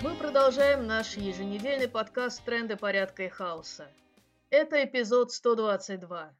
Мы 0.00 0.14
продолжаем 0.14 0.86
наш 0.86 1.16
еженедельный 1.16 1.88
подкаст 1.88 2.44
«Тренды 2.44 2.76
порядка 2.76 3.24
и 3.24 3.28
хаоса». 3.28 3.90
Это 4.48 4.84
эпизод 4.84 5.32
122. 5.32 6.36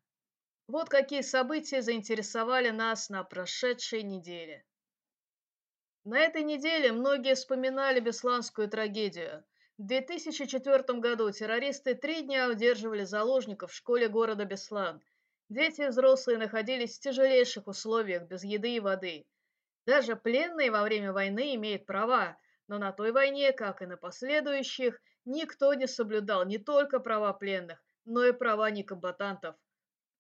Вот 0.69 0.88
какие 0.88 1.22
события 1.22 1.83
заинтересовали 1.83 2.71
нас 2.71 3.10
на 3.10 3.24
прошедшей 3.24 4.04
неделе. 4.04 4.65
На 6.04 6.21
этой 6.21 6.44
неделе 6.44 6.92
многие 6.92 7.34
вспоминали 7.34 7.98
Бесланскую 7.98 8.69
трагедию. 8.69 9.42
В 9.76 9.87
2004 9.87 11.01
году 11.01 11.29
террористы 11.33 11.97
три 11.97 12.22
дня 12.22 12.48
удерживали 12.48 13.02
заложников 13.02 13.72
в 13.72 13.75
школе 13.75 14.06
города 14.08 14.44
Беслан. 14.44 15.02
Дети 15.48 15.80
и 15.80 15.88
взрослые 15.88 16.38
находились 16.38 16.97
в 16.97 17.01
тяжелейших 17.01 17.66
условиях, 17.66 18.23
без 18.23 18.45
еды 18.45 18.77
и 18.77 18.80
воды. 18.80 19.27
Даже 19.84 20.15
пленные 20.15 20.70
во 20.70 20.84
время 20.84 21.12
войны 21.12 21.56
имеют 21.56 21.87
права, 21.87 22.37
но 22.69 22.79
на 22.79 22.93
той 22.93 23.13
войне, 23.13 23.53
как 23.53 23.83
и 23.83 23.87
на 23.87 23.97
последующих, 23.97 25.01
никто 25.25 25.75
не 25.75 25.87
соблюдал 25.87 26.45
не 26.45 26.59
только 26.59 27.01
права 27.01 27.33
пленных, 27.33 27.83
но 28.05 28.25
и 28.25 28.33
права 28.33 28.71
некомбатантов. 28.71 29.57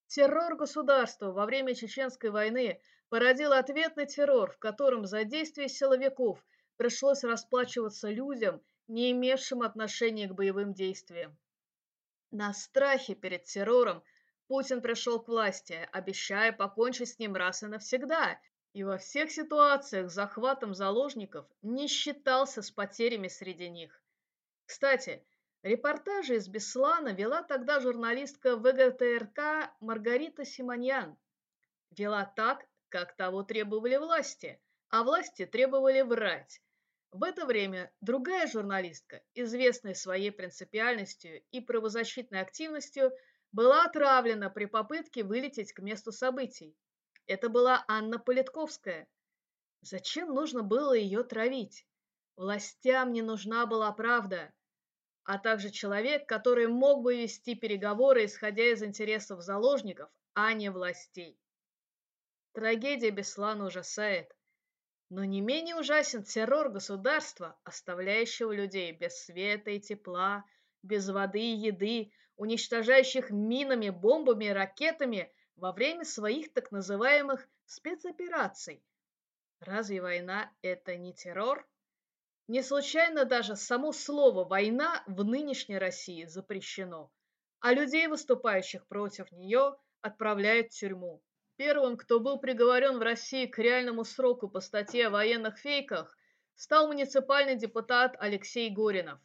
Террор 0.06 0.56
государства 0.56 1.30
во 1.32 1.44
время 1.44 1.74
Чеченской 1.74 2.30
войны 2.30 2.80
породил 3.10 3.52
ответный 3.52 4.06
террор, 4.06 4.52
в 4.52 4.58
котором 4.58 5.04
за 5.04 5.24
действия 5.24 5.68
силовиков 5.68 6.42
пришлось 6.76 7.24
расплачиваться 7.24 8.08
людям, 8.08 8.62
не 8.86 9.12
имевшим 9.12 9.62
отношения 9.62 10.28
к 10.28 10.34
боевым 10.34 10.72
действиям. 10.72 11.36
На 12.30 12.54
страхе 12.54 13.14
перед 13.14 13.44
террором 13.44 14.02
Путин 14.46 14.80
пришел 14.80 15.20
к 15.20 15.28
власти, 15.28 15.88
обещая 15.92 16.52
покончить 16.52 17.10
с 17.10 17.18
ним 17.18 17.34
раз 17.34 17.62
и 17.62 17.66
навсегда, 17.66 18.38
и 18.78 18.84
во 18.84 18.96
всех 18.96 19.32
ситуациях 19.32 20.08
захватом 20.08 20.72
заложников 20.72 21.44
не 21.62 21.88
считался 21.88 22.62
с 22.62 22.70
потерями 22.70 23.26
среди 23.26 23.68
них. 23.68 24.00
Кстати, 24.66 25.26
репортажи 25.64 26.36
из 26.36 26.46
Беслана 26.46 27.08
вела 27.08 27.42
тогда 27.42 27.80
журналистка 27.80 28.56
ВГТРК 28.56 29.74
Маргарита 29.80 30.44
Симоньян. 30.44 31.16
Вела 31.90 32.24
так, 32.36 32.64
как 32.88 33.16
того 33.16 33.42
требовали 33.42 33.96
власти, 33.96 34.60
а 34.90 35.02
власти 35.02 35.44
требовали 35.44 36.02
врать. 36.02 36.62
В 37.10 37.24
это 37.24 37.46
время 37.46 37.92
другая 38.00 38.46
журналистка, 38.46 39.24
известная 39.34 39.94
своей 39.94 40.30
принципиальностью 40.30 41.42
и 41.50 41.60
правозащитной 41.60 42.42
активностью, 42.42 43.10
была 43.50 43.86
отравлена 43.86 44.50
при 44.50 44.66
попытке 44.66 45.24
вылететь 45.24 45.72
к 45.72 45.80
месту 45.80 46.12
событий. 46.12 46.76
Это 47.28 47.50
была 47.50 47.84
Анна 47.88 48.18
Политковская. 48.18 49.06
Зачем 49.82 50.32
нужно 50.34 50.62
было 50.62 50.94
ее 50.94 51.22
травить? 51.22 51.86
Властям 52.36 53.12
не 53.12 53.20
нужна 53.20 53.66
была 53.66 53.92
правда, 53.92 54.50
а 55.24 55.38
также 55.38 55.68
человек, 55.68 56.26
который 56.26 56.68
мог 56.68 57.02
бы 57.02 57.18
вести 57.20 57.54
переговоры, 57.54 58.24
исходя 58.24 58.64
из 58.64 58.82
интересов 58.82 59.42
заложников, 59.42 60.08
а 60.32 60.54
не 60.54 60.70
властей. 60.70 61.38
Трагедия 62.52 63.10
Беслана 63.10 63.66
ужасает, 63.66 64.34
но 65.10 65.22
не 65.24 65.42
менее 65.42 65.76
ужасен 65.76 66.24
террор 66.24 66.70
государства, 66.70 67.58
оставляющего 67.62 68.52
людей 68.52 68.92
без 68.92 69.24
света 69.24 69.72
и 69.72 69.80
тепла, 69.80 70.46
без 70.82 71.10
воды 71.10 71.42
и 71.42 71.56
еды, 71.56 72.10
уничтожающих 72.36 73.30
минами, 73.30 73.90
бомбами 73.90 74.46
ракетами 74.46 75.30
во 75.58 75.72
время 75.72 76.04
своих 76.04 76.52
так 76.52 76.70
называемых 76.70 77.48
спецопераций. 77.66 78.80
Разве 79.58 80.00
война– 80.00 80.52
это 80.62 80.96
не 80.96 81.12
террор? 81.12 81.68
Не 82.46 82.62
случайно 82.62 83.24
даже 83.24 83.56
само 83.56 83.92
слово 83.92 84.44
«война» 84.44 85.02
в 85.08 85.24
нынешней 85.24 85.78
России 85.78 86.26
запрещено, 86.26 87.10
а 87.58 87.72
людей, 87.72 88.06
выступающих 88.06 88.86
против 88.86 89.32
нее, 89.32 89.76
отправляют 90.00 90.72
в 90.72 90.78
тюрьму. 90.78 91.22
Первым, 91.56 91.96
кто 91.96 92.20
был 92.20 92.38
приговорен 92.38 92.98
в 92.98 93.02
России 93.02 93.46
к 93.46 93.58
реальному 93.58 94.04
сроку 94.04 94.48
по 94.48 94.60
статье 94.60 95.08
о 95.08 95.10
военных 95.10 95.58
фейках, 95.58 96.16
стал 96.54 96.86
муниципальный 96.86 97.56
депутат 97.56 98.14
Алексей 98.20 98.70
Горинов. 98.70 99.18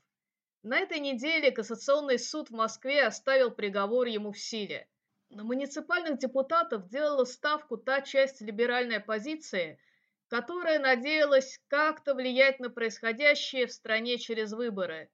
На 0.64 0.80
этой 0.80 1.00
неделе 1.00 1.52
Кассационный 1.52 2.18
суд 2.18 2.50
в 2.50 2.54
Москве 2.54 3.06
оставил 3.06 3.52
приговор 3.52 4.08
ему 4.08 4.32
в 4.32 4.40
силе– 4.40 4.90
на 5.34 5.44
муниципальных 5.44 6.20
депутатов 6.20 6.88
делала 6.90 7.26
ставку 7.26 7.78
та 7.78 8.02
часть 8.02 8.42
либеральной 8.42 8.98
оппозиции, 8.98 9.80
которая 10.28 10.80
надеялась 10.80 11.60
как-то 11.68 12.14
влиять 12.14 12.60
на 12.60 12.70
происходящее 12.70 13.68
в 13.68 13.72
стране 13.72 14.18
через 14.18 14.54
выборы. 14.54 15.10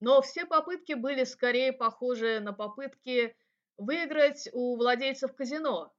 Но 0.00 0.22
все 0.22 0.46
попытки 0.46 0.92
были 0.92 1.24
скорее 1.24 1.72
похожи 1.72 2.40
на 2.40 2.52
попытки 2.52 3.36
выиграть 3.76 4.48
у 4.52 4.76
владельцев 4.76 5.34
казино. 5.34 5.92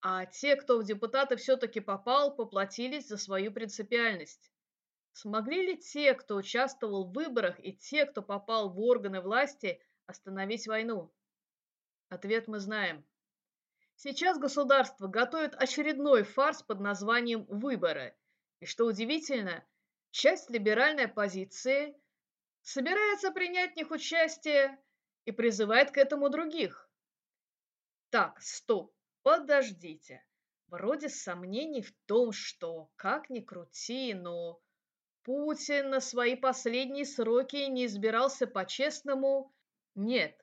А 0.00 0.26
те, 0.26 0.56
кто 0.56 0.78
в 0.78 0.84
депутаты 0.84 1.36
все-таки 1.36 1.80
попал, 1.80 2.34
поплатились 2.34 3.08
за 3.08 3.16
свою 3.16 3.52
принципиальность. 3.52 4.50
Смогли 5.12 5.66
ли 5.66 5.76
те, 5.78 6.14
кто 6.14 6.36
участвовал 6.36 7.04
в 7.04 7.12
выборах, 7.12 7.60
и 7.60 7.72
те, 7.72 8.04
кто 8.06 8.22
попал 8.22 8.70
в 8.70 8.80
органы 8.80 9.20
власти, 9.20 9.80
остановить 10.06 10.66
войну? 10.66 11.12
Ответ 12.12 12.46
мы 12.46 12.58
знаем. 12.60 13.06
Сейчас 13.96 14.38
государство 14.38 15.06
готовит 15.06 15.54
очередной 15.54 16.24
фарс 16.24 16.62
под 16.62 16.78
названием 16.78 17.46
«Выборы». 17.46 18.14
И 18.60 18.66
что 18.66 18.84
удивительно, 18.84 19.64
часть 20.10 20.50
либеральной 20.50 21.06
оппозиции 21.06 21.98
собирается 22.60 23.30
принять 23.30 23.72
в 23.72 23.76
них 23.76 23.90
участие 23.90 24.78
и 25.24 25.32
призывает 25.32 25.90
к 25.90 25.96
этому 25.96 26.28
других. 26.28 26.86
Так, 28.10 28.42
стоп, 28.42 28.94
подождите. 29.22 30.22
Вроде 30.66 31.08
сомнений 31.08 31.80
в 31.80 31.94
том, 32.04 32.32
что, 32.32 32.90
как 32.96 33.30
ни 33.30 33.40
крути, 33.40 34.12
но 34.12 34.60
Путин 35.22 35.88
на 35.88 36.00
свои 36.00 36.36
последние 36.36 37.06
сроки 37.06 37.56
не 37.70 37.86
избирался 37.86 38.46
по-честному, 38.46 39.50
нет. 39.94 40.41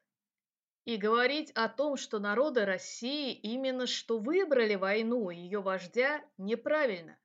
И 0.90 0.98
говорить 0.98 1.52
о 1.52 1.70
том, 1.70 1.98
что 1.98 2.18
народы 2.18 2.66
России 2.66 3.32
именно 3.32 3.86
что 3.86 4.18
выбрали 4.18 4.74
войну 4.74 5.30
и 5.30 5.36
ее 5.36 5.62
вождя, 5.62 6.20
неправильно. 6.40 7.16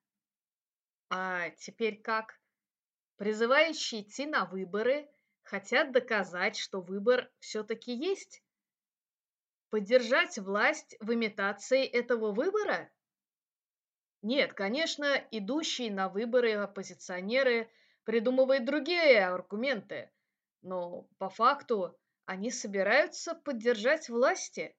А 1.08 1.48
теперь 1.48 1.98
как? 2.02 2.38
Призывающие 3.16 4.02
идти 4.02 4.26
на 4.26 4.44
выборы 4.44 5.08
хотят 5.44 5.92
доказать, 5.92 6.58
что 6.58 6.82
выбор 6.82 7.32
все-таки 7.38 7.94
есть? 7.94 8.42
Поддержать 9.70 10.36
власть 10.36 10.94
в 11.00 11.14
имитации 11.14 11.86
этого 11.86 12.32
выбора? 12.32 12.92
Нет, 14.20 14.52
конечно, 14.52 15.06
идущие 15.30 15.90
на 15.90 16.10
выборы 16.10 16.52
оппозиционеры 16.52 17.70
придумывают 18.04 18.66
другие 18.66 19.24
аргументы, 19.26 20.10
но 20.60 21.08
по 21.16 21.30
факту 21.30 21.98
они 22.26 22.50
собираются 22.50 23.34
поддержать 23.34 24.08
власти. 24.08 24.74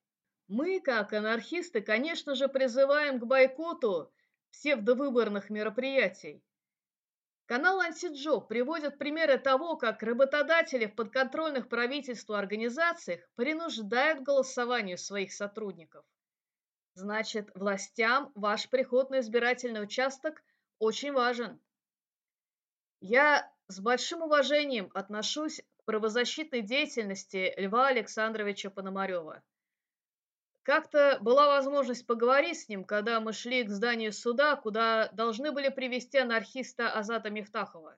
Мы, 0.47 0.79
как 0.79 1.13
анархисты, 1.13 1.81
конечно 1.81 2.35
же, 2.35 2.47
призываем 2.47 3.19
к 3.19 3.25
бойкоту 3.25 4.11
псевдовыборных 4.51 5.50
мероприятий. 5.50 6.44
Канал 7.47 7.79
Антиджо 7.79 8.39
приводит 8.39 8.97
примеры 8.97 9.38
того, 9.38 9.78
как 9.78 10.01
работодатели 10.01 10.88
в 10.88 10.95
подконтрольных 10.95 11.69
правительству 11.69 12.33
организациях 12.33 13.22
принуждают 13.35 14.19
к 14.19 14.23
голосованию 14.23 14.97
своих 14.97 15.31
сотрудников. 15.31 16.06
Значит, 16.95 17.51
властям 17.53 18.31
ваш 18.33 18.69
приход 18.69 19.12
на 19.12 19.19
избирательный 19.19 19.83
участок 19.83 20.41
очень 20.80 21.12
важен. 21.12 21.59
Я 23.01 23.51
с 23.68 23.80
большим 23.80 24.24
уважением 24.24 24.89
отношусь 24.94 25.62
правозащитной 25.86 26.62
деятельности 26.62 27.54
Льва 27.58 27.88
Александровича 27.88 28.70
Пономарева. 28.70 29.44
Как-то 30.64 31.20
была 31.22 31.48
возможность 31.48 32.08
поговорить 32.08 32.60
с 32.60 32.70
ним, 32.70 32.84
когда 32.84 33.20
мы 33.20 33.34
шли 33.34 33.64
к 33.64 33.70
зданию 33.70 34.12
суда, 34.12 34.56
куда 34.56 35.10
должны 35.10 35.52
были 35.52 35.70
привести 35.70 36.18
анархиста 36.18 36.92
Азата 36.92 37.30
Мифтахова. 37.30 37.98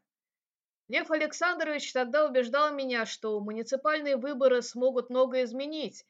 Лев 0.90 1.10
Александрович 1.12 1.92
тогда 1.94 2.26
убеждал 2.26 2.74
меня, 2.74 3.06
что 3.06 3.40
муниципальные 3.40 4.18
выборы 4.18 4.62
смогут 4.62 5.10
многое 5.10 5.46
изменить, 5.46 6.06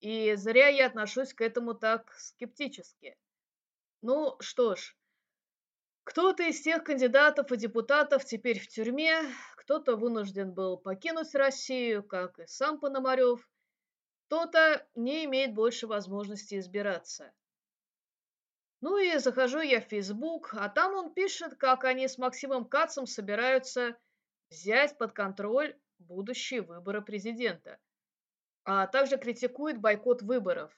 и 0.00 0.34
зря 0.34 0.68
я 0.68 0.86
отношусь 0.86 1.34
к 1.34 1.40
этому 1.40 1.74
так 1.74 2.14
скептически. 2.18 3.16
Ну 4.00 4.36
что 4.40 4.76
ж, 4.76 4.96
кто-то 6.04 6.42
из 6.42 6.60
тех 6.62 6.84
кандидатов 6.84 7.52
и 7.52 7.56
депутатов 7.56 8.24
теперь 8.24 8.60
в 8.60 8.68
тюрьме, 8.68 9.22
кто-то 9.68 9.96
вынужден 9.96 10.50
был 10.54 10.78
покинуть 10.78 11.34
Россию, 11.34 12.02
как 12.02 12.38
и 12.38 12.46
сам 12.46 12.80
Пономарев, 12.80 13.46
кто-то 14.24 14.88
не 14.94 15.26
имеет 15.26 15.52
больше 15.52 15.86
возможности 15.86 16.58
избираться. 16.58 17.34
Ну 18.80 18.96
и 18.96 19.18
захожу 19.18 19.60
я 19.60 19.82
в 19.82 19.84
Facebook, 19.84 20.54
а 20.54 20.70
там 20.70 20.94
он 20.94 21.12
пишет, 21.12 21.56
как 21.56 21.84
они 21.84 22.08
с 22.08 22.16
Максимом 22.16 22.64
Кацем 22.64 23.04
собираются 23.04 23.94
взять 24.48 24.96
под 24.96 25.12
контроль 25.12 25.78
будущие 25.98 26.62
выборы 26.62 27.02
президента, 27.02 27.78
а 28.64 28.86
также 28.86 29.18
критикует 29.18 29.78
бойкот 29.78 30.22
выборов. 30.22 30.72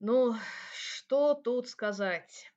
Ну, 0.00 0.34
что 0.72 1.34
тут 1.34 1.68
сказать? 1.68 2.52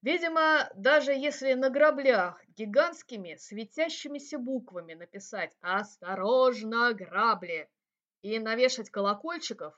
Видимо, 0.00 0.70
даже 0.74 1.12
если 1.12 1.52
на 1.52 1.68
граблях 1.68 2.41
гигантскими 2.56 3.36
светящимися 3.36 4.38
буквами 4.38 4.94
написать 4.94 5.56
«Осторожно, 5.60 6.92
грабли!» 6.92 7.68
и 8.22 8.38
навешать 8.38 8.90
колокольчиков, 8.90 9.74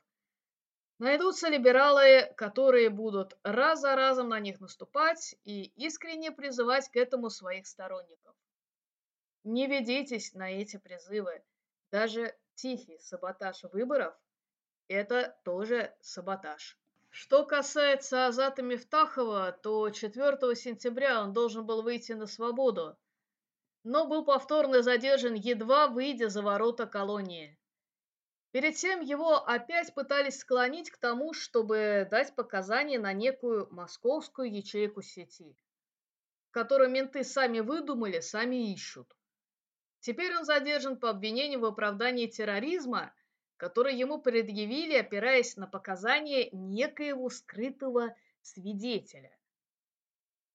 найдутся 0.98 1.48
либералы, 1.48 2.32
которые 2.36 2.90
будут 2.90 3.38
раз 3.42 3.80
за 3.80 3.96
разом 3.96 4.28
на 4.28 4.40
них 4.40 4.60
наступать 4.60 5.36
и 5.44 5.64
искренне 5.76 6.30
призывать 6.30 6.88
к 6.88 6.96
этому 6.96 7.30
своих 7.30 7.66
сторонников. 7.66 8.36
Не 9.44 9.66
ведитесь 9.66 10.34
на 10.34 10.50
эти 10.50 10.76
призывы. 10.76 11.42
Даже 11.90 12.36
тихий 12.54 12.98
саботаж 12.98 13.62
выборов– 13.64 14.14
это 14.88 15.38
тоже 15.44 15.94
саботаж. 16.00 16.78
Что 17.16 17.46
касается 17.46 18.26
Азата 18.26 18.60
Мифтахова, 18.60 19.52
то 19.52 19.88
4 19.88 20.56
сентября 20.56 21.22
он 21.22 21.32
должен 21.32 21.64
был 21.64 21.82
выйти 21.82 22.10
на 22.10 22.26
свободу, 22.26 22.98
но 23.84 24.08
был 24.08 24.24
повторно 24.24 24.82
задержан, 24.82 25.34
едва 25.34 25.86
выйдя 25.86 26.28
за 26.28 26.42
ворота 26.42 26.86
колонии. 26.86 27.56
Перед 28.50 28.74
тем 28.74 29.00
его 29.00 29.36
опять 29.36 29.94
пытались 29.94 30.40
склонить 30.40 30.90
к 30.90 30.96
тому, 30.96 31.34
чтобы 31.34 32.08
дать 32.10 32.34
показания 32.34 32.98
на 32.98 33.12
некую 33.12 33.68
московскую 33.72 34.52
ячейку 34.52 35.00
сети, 35.00 35.56
которую 36.50 36.90
менты 36.90 37.22
сами 37.22 37.60
выдумали, 37.60 38.18
сами 38.18 38.72
ищут. 38.72 39.16
Теперь 40.00 40.36
он 40.36 40.44
задержан 40.44 40.98
по 40.98 41.10
обвинению 41.10 41.60
в 41.60 41.64
оправдании 41.64 42.26
терроризма– 42.26 43.14
который 43.56 43.94
ему 43.96 44.20
предъявили, 44.20 44.94
опираясь 44.94 45.56
на 45.56 45.66
показания 45.66 46.48
некоего 46.52 47.30
скрытого 47.30 48.14
свидетеля. 48.42 49.30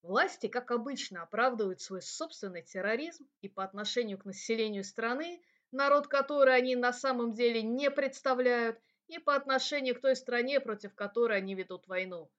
Власти, 0.01 0.47
как 0.47 0.71
обычно, 0.71 1.23
оправдывают 1.23 1.81
свой 1.81 2.01
собственный 2.01 2.61
терроризм 2.61 3.27
и 3.41 3.49
по 3.49 3.63
отношению 3.63 4.17
к 4.17 4.25
населению 4.25 4.83
страны, 4.83 5.41
народ 5.71 6.07
которой 6.07 6.55
они 6.55 6.75
на 6.75 6.93
самом 6.93 7.33
деле 7.33 7.61
не 7.61 7.91
представляют, 7.91 8.79
и 9.07 9.17
по 9.17 9.35
отношению 9.35 9.95
к 9.95 10.01
той 10.01 10.15
стране, 10.15 10.59
против 10.59 10.93
которой 10.93 11.37
они 11.39 11.55
ведут 11.55 11.87
войну. 11.87 12.29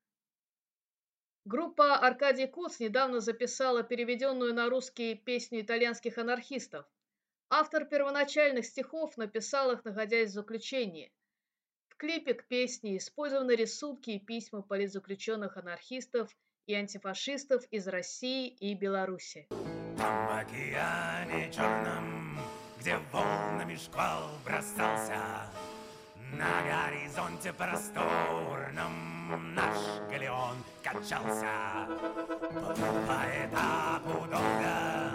Группа 1.44 1.96
Аркадий 1.96 2.46
Коц 2.46 2.78
недавно 2.78 3.20
записала 3.20 3.82
переведенную 3.82 4.54
на 4.54 4.70
русский 4.70 5.16
песню 5.16 5.62
итальянских 5.62 6.16
анархистов– 6.16 6.86
Автор 7.52 7.85
первоначальных 7.85 8.64
стихов 8.64 9.17
написал 9.17 9.73
их, 9.73 9.85
находясь 9.85 10.31
в 10.31 10.35
заключении. 10.35 11.12
В 11.88 11.97
клипе 11.97 12.35
к 12.35 12.47
песне 12.47 12.97
использованы 12.97 13.56
рисунки 13.56 14.11
и 14.11 14.20
письма 14.20 14.62
политзаключенных 14.62 15.56
анархистов 15.56 16.31
и 16.67 16.75
антифашистов 16.75 17.64
из 17.73 17.88
России 17.88 18.47
и 18.47 18.73
Беларуси. 18.75 19.49
В 19.50 20.41
океане 20.41 21.52
черном, 21.52 22.38
где 22.79 22.97
волнами 23.12 23.75
шквал 23.75 24.31
бросался, 24.44 25.50
на 26.32 26.62
горизонте 26.62 27.53
просторном 27.53 29.55
наш 29.56 29.76
галеон 30.08 30.56
качался. 30.85 31.88
По 33.08 33.25
этапу 33.44 34.25
долго 34.31 35.09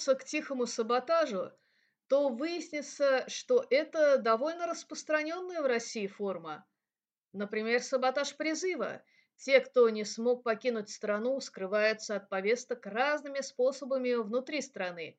вернуться 0.00 0.14
к 0.14 0.24
тихому 0.24 0.66
саботажу, 0.66 1.52
то 2.08 2.28
выяснится, 2.28 3.24
что 3.28 3.64
это 3.70 4.18
довольно 4.18 4.66
распространенная 4.66 5.62
в 5.62 5.66
России 5.66 6.06
форма. 6.06 6.64
Например, 7.32 7.82
саботаж 7.82 8.36
призыва. 8.36 9.02
Те, 9.36 9.60
кто 9.60 9.88
не 9.90 10.04
смог 10.04 10.42
покинуть 10.42 10.90
страну, 10.90 11.40
скрываются 11.40 12.16
от 12.16 12.28
повесток 12.28 12.86
разными 12.86 13.40
способами 13.42 14.14
внутри 14.14 14.60
страны. 14.60 15.16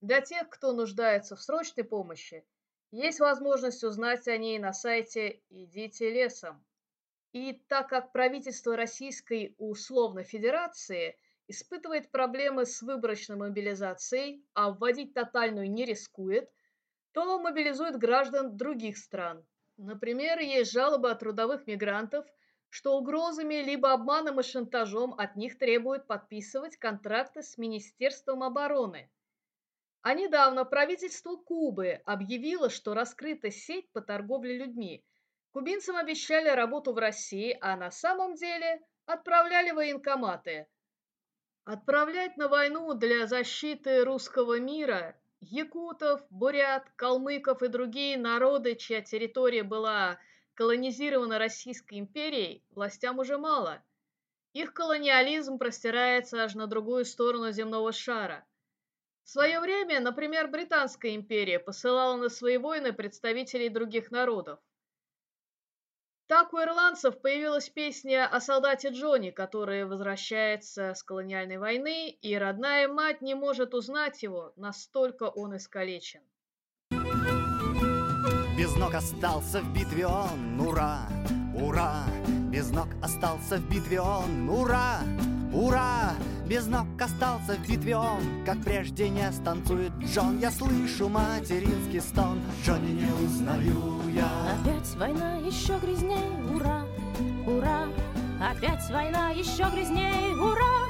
Для 0.00 0.20
тех, 0.20 0.48
кто 0.48 0.72
нуждается 0.72 1.36
в 1.36 1.42
срочной 1.42 1.84
помощи, 1.84 2.44
есть 2.92 3.20
возможность 3.20 3.84
узнать 3.84 4.26
о 4.28 4.36
ней 4.36 4.58
на 4.58 4.72
сайте 4.72 5.40
«Идите 5.50 6.10
лесом». 6.10 6.64
И 7.32 7.52
так 7.68 7.88
как 7.88 8.12
правительство 8.12 8.76
Российской 8.76 9.54
условно 9.58 10.22
Федерации– 10.22 11.16
испытывает 11.48 12.10
проблемы 12.10 12.66
с 12.66 12.82
выборочной 12.82 13.36
мобилизацией, 13.36 14.44
а 14.54 14.70
вводить 14.70 15.14
тотальную 15.14 15.70
не 15.70 15.84
рискует, 15.84 16.50
то 17.12 17.38
мобилизует 17.38 17.98
граждан 17.98 18.56
других 18.56 18.96
стран. 18.96 19.44
Например, 19.76 20.38
есть 20.38 20.72
жалобы 20.72 21.10
от 21.10 21.20
трудовых 21.20 21.66
мигрантов, 21.66 22.26
что 22.70 22.96
угрозами 22.96 23.56
либо 23.56 23.92
обманом 23.92 24.40
и 24.40 24.42
шантажом 24.42 25.12
от 25.14 25.36
них 25.36 25.58
требуют 25.58 26.06
подписывать 26.06 26.76
контракты 26.76 27.42
с 27.42 27.58
Министерством 27.58 28.42
обороны. 28.42 29.10
А 30.00 30.14
недавно 30.14 30.64
правительство 30.64 31.36
Кубы 31.36 32.00
объявило, 32.06 32.70
что 32.70 32.94
раскрыта 32.94 33.50
сеть 33.50 33.90
по 33.92 34.00
торговле 34.00 34.56
людьми. 34.56 35.04
Кубинцам 35.52 35.96
обещали 35.96 36.48
работу 36.48 36.92
в 36.92 36.98
России, 36.98 37.56
а 37.60 37.76
на 37.76 37.90
самом 37.90 38.34
деле 38.34 38.80
отправляли 39.04 39.70
военкоматы– 39.72 40.66
Отправлять 41.64 42.36
на 42.36 42.48
войну 42.48 42.92
для 42.94 43.28
защиты 43.28 44.04
русского 44.04 44.58
мира 44.58 45.16
якутов, 45.40 46.20
бурят, 46.28 46.90
калмыков 46.96 47.62
и 47.62 47.68
другие 47.68 48.18
народы, 48.18 48.74
чья 48.74 49.00
территория 49.00 49.62
была 49.62 50.18
колонизирована 50.54 51.38
Российской 51.38 52.00
империей, 52.00 52.64
властям 52.70 53.20
уже 53.20 53.38
мало. 53.38 53.80
Их 54.54 54.74
колониализм 54.74 55.56
простирается 55.56 56.42
аж 56.42 56.54
на 56.54 56.66
другую 56.66 57.04
сторону 57.04 57.52
земного 57.52 57.92
шара. 57.92 58.44
В 59.22 59.30
свое 59.30 59.60
время, 59.60 60.00
например, 60.00 60.48
Британская 60.48 61.14
империя 61.14 61.60
посылала 61.60 62.16
на 62.16 62.28
свои 62.28 62.56
войны 62.56 62.92
представителей 62.92 63.68
других 63.68 64.10
народов. 64.10 64.58
Так 66.32 66.54
у 66.54 66.58
ирландцев 66.62 67.20
появилась 67.20 67.68
песня 67.68 68.26
о 68.26 68.40
солдате 68.40 68.88
Джонни, 68.88 69.28
который 69.28 69.84
возвращается 69.84 70.94
с 70.94 71.02
колониальной 71.02 71.58
войны, 71.58 72.08
и 72.08 72.34
родная 72.38 72.88
мать 72.88 73.20
не 73.20 73.34
может 73.34 73.74
узнать 73.74 74.22
его, 74.22 74.54
настолько 74.56 75.24
он 75.24 75.58
искалечен. 75.58 76.22
Без 78.56 78.74
ног 78.76 78.94
остался 78.94 79.60
в 79.60 79.74
битве 79.74 80.06
он, 80.06 80.58
ура, 80.58 81.00
ура 81.54 82.04
Без 82.50 82.70
ног 82.70 82.88
остался 83.02 83.58
в 83.58 83.68
битве 83.68 84.00
он, 84.00 84.48
ура, 84.48 85.00
ура 85.52 86.14
Без 86.48 86.66
ног 86.66 86.86
остался 86.98 87.56
в 87.56 87.68
битве 87.68 87.94
он 87.94 88.22
Как 88.46 88.62
прежде 88.64 89.10
не 89.10 89.30
станцует 89.32 89.91
Джон 90.06 90.38
Я 90.38 90.50
слышу 90.50 91.08
материнский 91.08 92.00
стон. 92.00 92.40
Джонни 92.64 92.92
не 92.92 93.12
узнаю 93.24 94.00
я. 94.14 94.28
Опять 94.60 94.94
война 94.96 95.36
еще 95.36 95.78
грязней, 95.78 96.54
ура, 96.54 96.84
ура. 97.46 97.86
Опять 98.40 98.90
война 98.90 99.30
еще 99.30 99.64
грязней, 99.72 100.34
ура, 100.34 100.88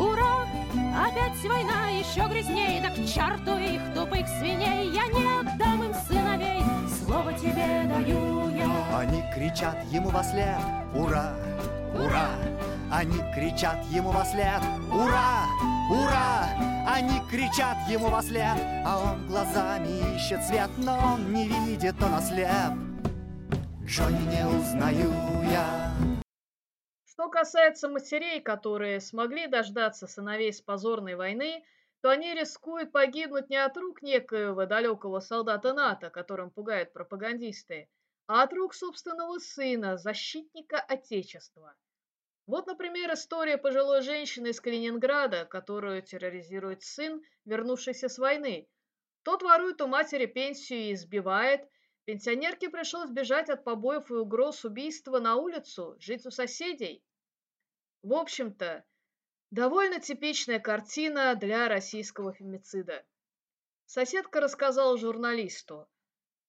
ура. 0.00 0.46
Опять 0.94 1.42
война 1.44 1.88
еще 1.90 2.26
грязней, 2.28 2.80
да 2.80 2.90
к 2.90 2.96
черту 3.06 3.58
их 3.58 3.82
тупых 3.94 4.26
свиней. 4.38 4.90
Я 4.90 5.06
не 5.08 5.40
отдам 5.40 5.82
им 5.82 5.94
сыновей, 6.06 6.62
слово 7.04 7.32
тебе 7.34 7.84
даю 7.88 8.50
я. 8.56 8.98
Они 8.98 9.22
кричат 9.34 9.84
ему 9.90 10.10
во 10.10 10.22
след 10.22 10.58
Ура, 10.94 11.34
ура! 11.94 12.30
Они 12.90 13.18
кричат 13.34 13.84
ему 13.86 14.10
во 14.10 14.24
след. 14.24 14.60
Ура, 14.90 15.46
ура! 15.90 16.46
Они 16.86 17.20
кричат 17.30 17.78
ему 17.88 18.08
во 18.08 18.22
след. 18.22 18.58
А 18.84 18.98
он 18.98 19.26
глазами 19.28 20.14
ищет 20.16 20.42
свет 20.42 20.70
Но 20.76 21.14
он 21.14 21.32
не 21.32 21.48
видит, 21.48 21.94
он 22.02 22.14
ослеп. 22.14 22.74
Джонни 23.84 24.24
не 24.30 24.46
узнаю 24.46 25.10
я 25.50 25.92
Что 27.04 27.28
касается 27.28 27.88
матерей, 27.88 28.40
которые 28.40 29.00
смогли 29.00 29.46
дождаться 29.46 30.06
сыновей 30.06 30.52
с 30.52 30.60
позорной 30.60 31.14
войны, 31.14 31.64
то 32.00 32.10
они 32.10 32.34
рискуют 32.34 32.92
погибнуть 32.92 33.48
не 33.48 33.56
от 33.56 33.76
рук 33.76 34.02
некоего 34.02 34.66
далекого 34.66 35.20
солдата 35.20 35.72
НАТО, 35.72 36.10
которым 36.10 36.50
пугают 36.50 36.92
пропагандисты, 36.92 37.88
от 38.40 38.54
рук 38.54 38.74
собственного 38.74 39.38
сына, 39.38 39.98
защитника 39.98 40.80
Отечества. 40.80 41.76
Вот, 42.46 42.66
например, 42.66 43.12
история 43.12 43.58
пожилой 43.58 44.00
женщины 44.00 44.48
из 44.48 44.60
Калининграда, 44.60 45.44
которую 45.44 46.02
терроризирует 46.02 46.82
сын, 46.82 47.22
вернувшийся 47.44 48.08
с 48.08 48.16
войны. 48.16 48.68
Тот 49.22 49.42
ворует 49.42 49.82
у 49.82 49.86
матери 49.86 50.26
пенсию 50.26 50.78
и 50.78 50.94
избивает. 50.94 51.68
Пенсионерке 52.04 52.70
пришлось 52.70 53.10
бежать 53.10 53.50
от 53.50 53.64
побоев 53.64 54.10
и 54.10 54.14
угроз 54.14 54.64
убийства 54.64 55.20
на 55.20 55.36
улицу, 55.36 55.96
жить 56.00 56.24
у 56.24 56.30
соседей. 56.30 57.04
В 58.02 58.14
общем-то, 58.14 58.84
довольно 59.50 60.00
типичная 60.00 60.58
картина 60.58 61.34
для 61.36 61.68
российского 61.68 62.32
фемицида. 62.32 63.04
Соседка 63.84 64.40
рассказала 64.40 64.96
журналисту. 64.96 65.86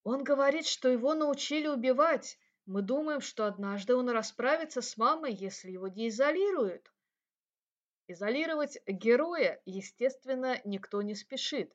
Он 0.04 0.24
говорит, 0.24 0.66
что 0.66 0.90
его 0.90 1.14
научили 1.14 1.68
убивать. 1.68 2.38
Мы 2.66 2.82
думаем, 2.82 3.22
что 3.22 3.46
однажды 3.46 3.96
он 3.96 4.10
расправится 4.10 4.82
с 4.82 4.98
мамой, 4.98 5.34
если 5.34 5.72
его 5.72 5.88
деизолируют. 5.88 6.92
Изолировать 8.08 8.78
героя, 8.86 9.62
естественно, 9.66 10.60
никто 10.66 11.02
не 11.02 11.16
спешит. 11.16 11.74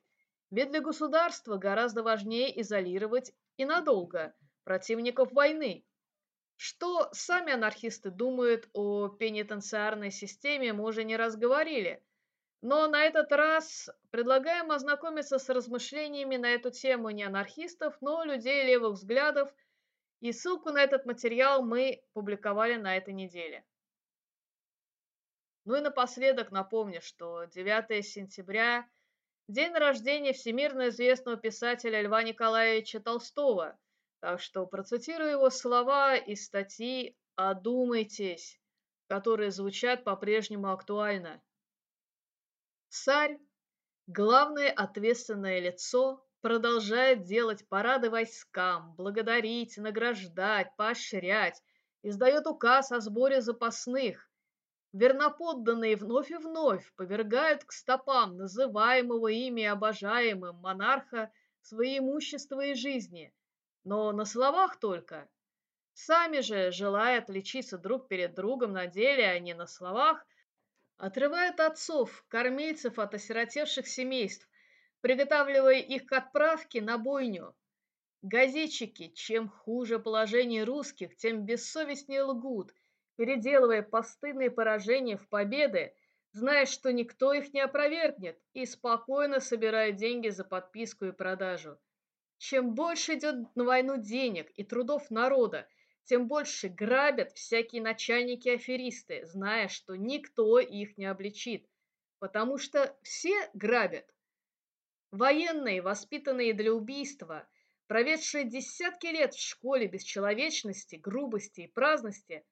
Ведь 0.51 0.69
для 0.69 0.81
государства 0.81 1.57
гораздо 1.57 2.03
важнее 2.03 2.59
изолировать 2.61 3.33
и 3.57 3.65
надолго 3.65 4.35
противников 4.63 5.31
войны. 5.31 5.83
Что 6.55 7.09
сами 7.13 7.53
анархисты 7.53 8.11
думают 8.11 8.69
о 8.73 9.07
пенитенциарной 9.07 10.11
системе, 10.11 10.73
мы 10.73 10.85
уже 10.85 11.03
не 11.03 11.17
раз 11.17 11.35
говорили. 11.35 12.03
Но 12.61 12.87
на 12.87 13.05
этот 13.05 13.31
раз 13.31 13.89
предлагаем 14.11 14.71
ознакомиться 14.71 15.39
с 15.39 15.47
размышлениями 15.49 16.35
на 16.35 16.49
эту 16.49 16.71
тему 16.71 17.09
не 17.09 17.23
анархистов, 17.23 17.95
но 18.01 18.23
людей 18.23 18.65
левых 18.65 18.93
взглядов, 18.93 19.49
и 20.19 20.33
ссылку 20.33 20.71
на 20.71 20.83
этот 20.83 21.05
материал 21.05 21.63
мы 21.63 22.01
публиковали 22.13 22.75
на 22.75 22.97
этой 22.97 23.13
неделе. 23.13 23.63
Ну 25.63 25.75
и 25.75 25.81
напоследок 25.81 26.51
напомню, 26.51 27.01
что 27.01 27.45
9 27.45 28.05
сентября– 28.05 28.89
день 29.47 29.73
рождения 29.73 30.33
всемирно 30.33 30.89
известного 30.89 31.37
писателя 31.37 32.01
Льва 32.01 32.23
Николаевича 32.23 32.99
Толстого, 32.99 33.77
так 34.19 34.41
что 34.41 34.65
процитирую 34.67 35.31
его 35.31 35.49
слова 35.49 36.15
из 36.15 36.45
статьи 36.45 37.15
«Одумайтесь», 37.35 38.59
которые 39.07 39.51
звучат 39.51 40.03
по-прежнему 40.03 40.71
актуально. 40.71 41.41
Царь, 42.89 43.37
главное 44.07 44.71
ответственное 44.71 45.59
лицо, 45.59 46.25
продолжает 46.41 47.23
делать 47.23 47.67
парады 47.69 48.09
войскам, 48.09 48.95
благодарить, 48.95 49.77
награждать, 49.77 50.75
поощрять, 50.75 51.61
издает 52.01 52.47
указ 52.47 52.91
о 52.91 52.99
сборе 52.99 53.41
запасных. 53.41 54.27
Верноподданные 54.91 55.97
вновь 55.97 56.31
и 56.31 56.35
вновь 56.37 56.91
повергают 56.95 57.63
к 57.63 57.71
стопам 57.73 58.37
называемого 58.37 59.27
ими 59.27 59.65
обожаемым 59.65 60.55
монарха 60.55 61.31
свои 61.61 61.99
имущества 61.99 62.65
и 62.65 62.73
жизни, 62.73 63.31
но 63.83 64.11
на 64.13 64.25
словах 64.25 64.79
только. 64.79 65.29
Сами 65.93 66.39
же, 66.39 66.71
желая 66.71 67.19
отличиться 67.19 67.77
друг 67.77 68.07
перед 68.07 68.33
другом 68.33 68.73
на 68.73 68.87
деле, 68.87 69.27
а 69.27 69.37
не 69.37 69.53
на 69.53 69.67
словах, 69.67 70.25
отрывают 70.99 71.61
отцов, 71.61 72.25
кормильцев 72.27 72.99
от 72.99 73.13
осиротевших 73.13 73.87
семейств, 73.87 74.47
приготавливая 75.01 75.79
их 75.79 76.05
к 76.05 76.13
отправке 76.13 76.81
на 76.81 76.97
бойню. 76.97 77.55
Газетчики, 78.21 79.07
чем 79.15 79.47
хуже 79.47 79.97
положение 79.97 80.65
русских, 80.65 81.15
тем 81.15 81.45
бессовестнее 81.45 82.23
лгут, 82.23 82.73
переделывая 83.15 83.81
постыдные 83.81 84.51
поражения 84.51 85.15
в 85.15 85.27
победы, 85.29 85.95
зная, 86.33 86.65
что 86.65 86.91
никто 86.91 87.31
их 87.33 87.53
не 87.53 87.61
опровергнет, 87.61 88.37
и 88.53 88.65
спокойно 88.65 89.39
собирают 89.39 89.95
деньги 89.95 90.27
за 90.27 90.43
подписку 90.43 91.05
и 91.05 91.13
продажу. 91.13 91.79
Чем 92.39 92.75
больше 92.75 93.13
идет 93.13 93.55
на 93.55 93.63
войну 93.63 93.95
денег 93.97 94.51
и 94.57 94.65
трудов 94.65 95.09
народа, 95.09 95.65
тем 96.09 96.27
больше 96.27 96.69
грабят 96.69 97.33
всякие 97.33 97.83
начальники-аферисты, 97.83 99.27
зная, 99.27 99.67
что 99.67 99.95
никто 99.95 100.59
их 100.59 100.97
не 100.97 101.05
обличит, 101.05 101.69
потому 102.17 102.57
что 102.57 102.97
все 103.03 103.35
грабят. 103.53 104.11
Военные, 105.11 105.83
воспитанные 105.83 106.55
для 106.55 106.73
убийства, 106.73 107.47
проведшие 107.85 108.43
десятки 108.43 109.05
лет 109.05 109.35
в 109.35 109.39
школе 109.39 109.85
бесчеловечности, 109.85 110.95
грубости 110.95 111.61
и 111.61 111.67
праздности, 111.67 112.43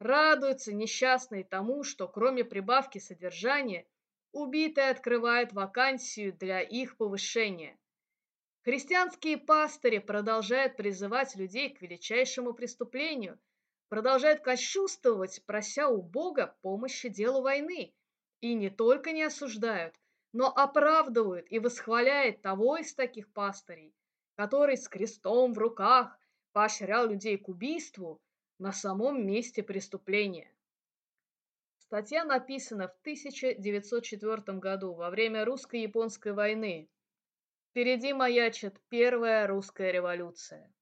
радуются 0.00 0.74
несчастные 0.74 1.44
тому, 1.44 1.84
что 1.84 2.08
кроме 2.08 2.44
прибавки 2.44 2.98
содержания, 2.98 3.86
убитый 4.32 4.90
открывает 4.90 5.52
вакансию 5.52 6.32
для 6.32 6.60
их 6.60 6.96
повышения. 6.96 7.78
Христианские 8.66 9.38
пастыри 9.38 9.98
продолжают 9.98 10.76
призывать 10.76 11.36
людей 11.36 11.70
к 11.70 11.80
величайшему 11.80 12.52
преступлению, 12.52 13.38
продолжают 13.88 14.40
кощунствовать, 14.40 15.40
прося 15.46 15.86
у 15.86 16.02
Бога 16.02 16.56
помощи 16.62 17.08
делу 17.08 17.42
войны, 17.42 17.94
и 18.40 18.54
не 18.54 18.68
только 18.68 19.12
не 19.12 19.22
осуждают, 19.22 19.94
но 20.32 20.48
оправдывают 20.48 21.46
и 21.48 21.60
восхваляют 21.60 22.42
того 22.42 22.76
из 22.76 22.92
таких 22.92 23.32
пастырей, 23.32 23.94
который 24.34 24.76
с 24.76 24.88
крестом 24.88 25.52
в 25.52 25.58
руках 25.58 26.18
поощрял 26.52 27.06
людей 27.06 27.38
к 27.38 27.48
убийству 27.48 28.20
на 28.58 28.72
самом 28.72 29.24
месте 29.24 29.62
преступления. 29.62 30.52
Статья 31.78 32.24
написана 32.24 32.88
в 32.88 32.98
1904 33.02 34.58
году 34.58 34.92
во 34.92 35.10
время 35.10 35.44
русско-японской 35.44 36.32
войны. 36.32 36.90
Впереди 37.76 38.14
маячит 38.14 38.80
первая 38.88 39.46
русская 39.46 39.92
революция. 39.92 40.72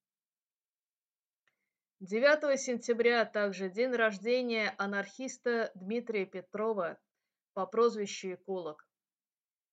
9 1.99 2.61
сентября 2.61 3.25
также 3.25 3.69
день 3.69 3.91
рождения 3.91 4.73
анархиста 4.79 5.73
Дмитрия 5.75 6.25
Петрова 6.25 6.97
по 7.53 7.67
прозвищу 7.67 8.35
Эколог. 8.35 8.87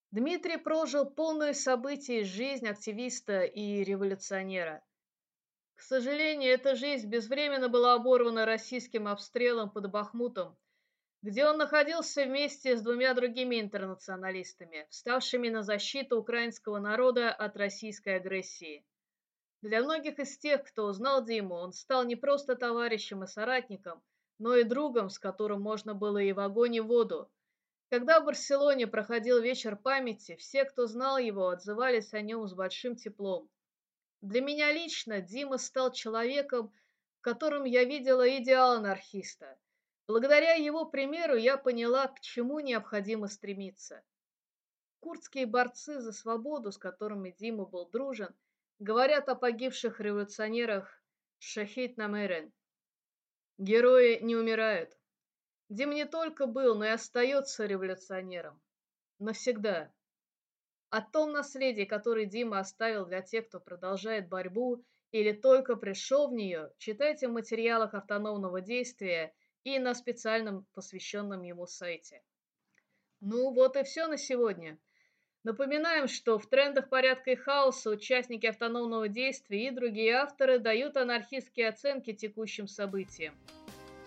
Дмитрий 0.09 0.57
прожил 0.57 1.05
полную 1.05 1.53
событий 1.53 2.23
жизнь 2.23 2.67
активиста 2.67 3.43
и 3.43 3.83
революционера. 3.83 4.83
К 5.75 5.81
сожалению, 5.83 6.51
эта 6.51 6.73
жизнь 6.73 7.07
безвременно 7.07 7.69
была 7.69 7.93
оборвана 7.93 8.47
российским 8.47 9.07
обстрелом 9.07 9.69
под 9.69 9.91
Бахмутом, 9.91 10.57
где 11.21 11.45
он 11.45 11.57
находился 11.57 12.25
вместе 12.25 12.75
с 12.75 12.81
двумя 12.81 13.13
другими 13.13 13.61
интернационалистами, 13.61 14.87
вставшими 14.89 15.49
на 15.49 15.61
защиту 15.61 16.19
украинского 16.19 16.79
народа 16.79 17.31
от 17.31 17.55
российской 17.57 18.15
агрессии. 18.15 18.83
Для 19.61 19.83
многих 19.83 20.17
из 20.17 20.37
тех, 20.37 20.63
кто 20.63 20.85
узнал 20.85 21.23
Диму, 21.23 21.55
он 21.55 21.73
стал 21.73 22.03
не 22.05 22.15
просто 22.15 22.55
товарищем 22.55 23.23
и 23.23 23.27
соратником, 23.27 24.01
но 24.39 24.55
и 24.55 24.63
другом, 24.63 25.09
с 25.09 25.19
которым 25.19 25.61
можно 25.61 25.93
было 25.93 26.17
и 26.17 26.33
в 26.33 26.39
огонь, 26.39 26.75
и 26.75 26.79
в 26.79 26.87
воду, 26.87 27.29
когда 27.91 28.21
в 28.21 28.25
Барселоне 28.25 28.87
проходил 28.87 29.41
вечер 29.41 29.75
памяти, 29.75 30.37
все, 30.37 30.63
кто 30.63 30.87
знал 30.87 31.17
его, 31.17 31.49
отзывались 31.49 32.13
о 32.13 32.21
нем 32.21 32.47
с 32.47 32.53
большим 32.53 32.95
теплом. 32.95 33.49
Для 34.21 34.39
меня 34.39 34.71
лично 34.71 35.19
Дима 35.19 35.57
стал 35.57 35.91
человеком, 35.91 36.73
в 37.19 37.21
котором 37.21 37.65
я 37.65 37.83
видела 37.83 38.37
идеал 38.37 38.77
анархиста. 38.77 39.57
Благодаря 40.08 40.53
его 40.53 40.86
примеру 40.86 41.36
я 41.36 41.58
поняла, 41.58 42.08
к 42.08 42.20
чему 42.20 42.60
необходимо 42.60 43.27
стремиться. 43.27 44.03
Курдские 45.00 45.46
борцы 45.46 46.00
за 46.00 46.12
свободу, 46.12 46.72
с 46.72 46.77
которыми 46.77 47.31
Дима 47.31 47.65
был 47.65 47.89
дружен, 47.89 48.36
говорят 48.79 49.29
о 49.29 49.36
погибших 49.36 50.00
революционерах 50.00 51.01
Шахид 51.39 51.98
Намерен. 51.98 52.51
Герои 53.58 54.20
не 54.22 54.36
умирают. 54.36 54.98
Дим 55.70 55.91
не 55.91 56.05
только 56.05 56.48
был, 56.48 56.75
но 56.75 56.86
и 56.86 56.89
остается 56.89 57.65
революционером. 57.65 58.60
Навсегда. 59.20 59.91
О 60.89 61.01
том 61.01 61.31
наследии, 61.31 61.86
которое 61.86 62.25
Дима 62.25 62.60
оставил 62.60 63.05
для 63.05 63.22
тех, 63.22 63.48
кто 63.48 63.60
продолжает 63.60 64.27
борьбу 64.27 64.84
или 65.12 65.31
только 65.31 65.75
пришел 65.75 66.27
в 66.27 66.34
нее, 66.34 66.74
читайте 66.77 67.27
в 67.27 67.31
материалах 67.31 67.93
автономного 67.93 68.62
действия 68.62 69.34
и 69.63 69.80
на 69.80 69.94
специальном 69.94 70.65
посвященном 70.74 71.44
ему 71.44 71.68
сайте. 71.68 72.22
Ну 73.20 73.51
вот 73.53 73.77
и 73.77 73.84
все 73.84 74.08
на 74.08 74.18
сегодня. 74.18 74.80
Напоминаем, 75.44 76.08
что 76.08 76.38
в 76.38 76.48
трендах 76.48 76.89
порядка 76.89 77.32
и 77.32 77.36
хаоса 77.36 77.89
участники 77.89 78.46
автономного 78.46 79.08
действия 79.08 79.68
и 79.68 79.72
другие 79.72 80.13
авторы 80.13 80.60
дают 80.60 80.98
анархистские 80.98 81.70
оценки 81.70 82.13
текущим 82.13 82.68
событиям. 82.68 83.36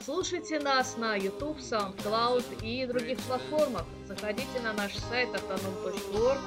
Слушайте 0.01 0.61
нас 0.61 0.97
на 0.97 1.17
YouTube, 1.17 1.59
SoundCloud 1.59 2.63
и 2.63 2.87
других 2.87 3.19
платформах. 3.21 3.85
Заходите 4.07 4.61
на 4.63 4.73
наш 4.75 4.95
сайт 4.95 5.29
autonom.org, 5.31 6.39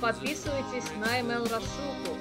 подписывайтесь 0.00 0.90
на 0.98 1.20
email 1.20 1.48
рассылку 1.48 2.18